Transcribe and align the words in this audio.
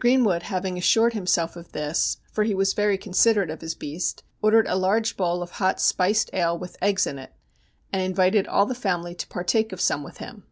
Greenwood 0.00 0.44
having 0.44 0.78
assured 0.78 1.12
himself 1.12 1.56
of 1.56 1.72
this, 1.72 2.16
for 2.32 2.42
he 2.44 2.54
was 2.54 2.72
very 2.72 2.96
considerate 2.96 3.50
of 3.50 3.60
his 3.60 3.74
beast, 3.74 4.22
ordered 4.40 4.66
a 4.66 4.76
large 4.76 5.14
bowl 5.14 5.42
of 5.42 5.50
hot 5.50 5.78
spiced 5.78 6.30
ale 6.32 6.58
with 6.58 6.78
eggs 6.80 7.06
in 7.06 7.18
it, 7.18 7.34
and 7.92 8.00
invited 8.00 8.46
all 8.46 8.64
the 8.64 8.74
family 8.74 9.14
to 9.14 9.26
partake 9.28 9.72
of 9.72 9.82
some 9.82 10.02
with 10.02 10.16
him. 10.16 10.44